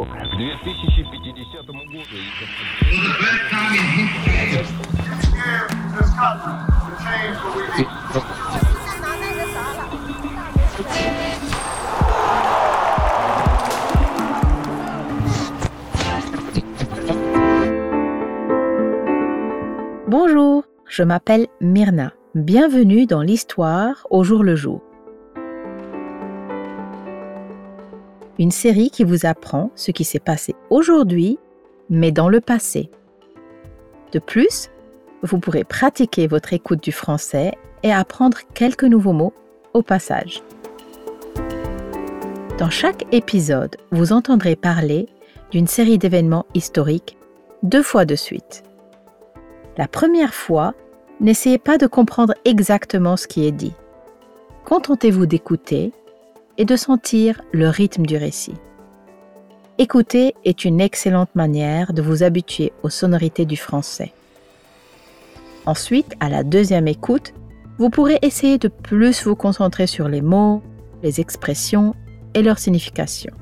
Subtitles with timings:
[0.00, 1.36] 2050 году.
[20.08, 22.12] Bonjour, je m'appelle Myrna.
[22.34, 24.80] Bienvenue dans l'histoire au jour le jour.
[28.41, 31.37] Une série qui vous apprend ce qui s'est passé aujourd'hui,
[31.91, 32.89] mais dans le passé.
[34.13, 34.71] De plus,
[35.21, 39.35] vous pourrez pratiquer votre écoute du français et apprendre quelques nouveaux mots
[39.75, 40.41] au passage.
[42.57, 45.05] Dans chaque épisode, vous entendrez parler
[45.51, 47.19] d'une série d'événements historiques
[47.61, 48.63] deux fois de suite.
[49.77, 50.73] La première fois,
[51.19, 53.75] n'essayez pas de comprendre exactement ce qui est dit.
[54.65, 55.93] Contentez-vous d'écouter
[56.61, 58.53] et de sentir le rythme du récit.
[59.79, 64.13] Écouter est une excellente manière de vous habituer aux sonorités du français.
[65.65, 67.33] Ensuite, à la deuxième écoute,
[67.79, 70.61] vous pourrez essayer de plus vous concentrer sur les mots,
[71.01, 71.95] les expressions
[72.35, 73.33] et leur signification.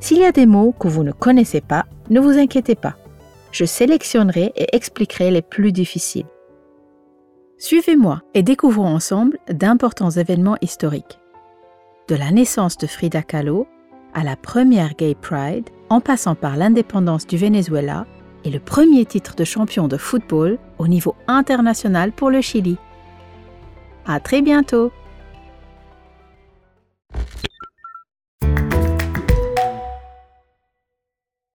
[0.00, 2.96] S'il y a des mots que vous ne connaissez pas, ne vous inquiétez pas.
[3.52, 6.26] Je sélectionnerai et expliquerai les plus difficiles.
[7.58, 11.20] Suivez-moi et découvrons ensemble d'importants événements historiques.
[12.12, 13.66] De la naissance de Frida Kahlo
[14.12, 18.04] à la première Gay Pride, en passant par l'indépendance du Venezuela
[18.44, 22.76] et le premier titre de champion de football au niveau international pour le Chili.
[24.04, 24.92] À très bientôt!